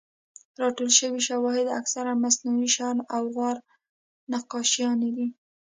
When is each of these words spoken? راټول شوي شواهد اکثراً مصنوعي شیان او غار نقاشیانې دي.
راټول 0.61 0.89
شوي 0.99 1.21
شواهد 1.29 1.67
اکثراً 1.79 2.13
مصنوعي 2.23 2.67
شیان 2.75 2.97
او 3.15 3.23
غار 3.35 3.57
نقاشیانې 4.31 5.09
دي. 5.15 5.27